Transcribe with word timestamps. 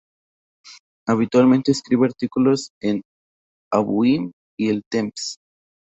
Habitualmente 1.07 1.71
escribe 1.71 2.07
artículos 2.07 2.71
en 2.81 3.03
Avui 3.71 4.31
y 4.59 4.69
El 4.69 4.81
Temps. 4.91 5.35